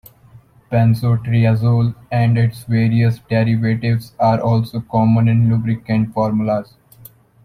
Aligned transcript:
Benzotriazole 0.71 1.93
and 2.11 2.35
its 2.35 2.63
various 2.63 3.19
derivatives 3.29 4.13
are 4.19 4.41
also 4.41 4.79
common 4.79 5.27
in 5.27 5.47
lubricant 5.47 6.11
formulas. 6.15 6.73